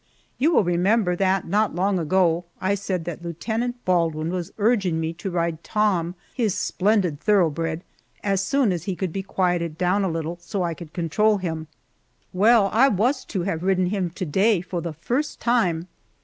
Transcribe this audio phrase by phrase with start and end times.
[0.39, 5.13] You will remember that not long ago I said that Lieutenant Baldwin was urging me
[5.13, 7.83] to ride Tom, his splendid thoroughbred,
[8.23, 11.67] as soon as he could be quieted down a little so I could control him.
[12.33, 15.87] Well, I was to have ridden him to day for the first time!